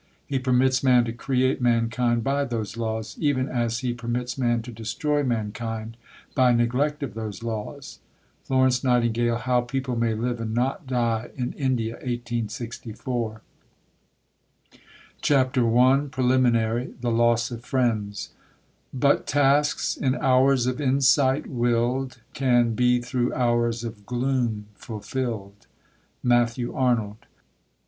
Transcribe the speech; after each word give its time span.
He 0.25 0.39
permits 0.39 0.81
man 0.83 1.05
to 1.05 1.11
create 1.13 1.61
mankind 1.61 2.23
by 2.23 2.43
those 2.45 2.75
laws, 2.75 3.15
even 3.19 3.47
as 3.47 3.81
He 3.81 3.93
permits 3.93 4.35
man 4.35 4.63
to 4.63 4.71
destroy 4.71 5.21
mankind 5.21 5.95
by 6.33 6.53
neglect 6.53 7.03
of 7.03 7.13
those 7.13 7.43
laws. 7.43 7.99
FLORENCE 8.45 8.83
NIGHTINGALE: 8.83 9.37
How 9.41 9.61
People 9.61 9.95
may 9.95 10.15
live 10.15 10.41
and 10.41 10.55
not 10.55 10.87
die 10.87 11.29
in 11.35 11.53
India, 11.53 11.93
1864. 11.97 13.43
CHAPTER 15.21 15.77
I 15.77 16.07
PRELIMINARY 16.09 16.95
THE 16.99 17.11
LOSS 17.11 17.51
OF 17.51 17.63
FRIENDS 17.63 18.29
But 18.91 19.27
tasks 19.27 19.95
in 19.95 20.15
hours 20.15 20.65
of 20.65 20.81
insight 20.81 21.45
will'd 21.45 22.17
Can 22.33 22.73
be 22.73 22.99
through 22.99 23.35
hours 23.35 23.83
of 23.83 24.07
gloom 24.07 24.65
fulfill'd. 24.73 25.67
MATTHEW 26.23 26.75
ARNOLD. 26.75 27.17